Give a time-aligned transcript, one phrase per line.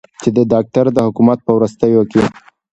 [0.21, 2.23] چې د داکتر د حکومت په وروستیو کې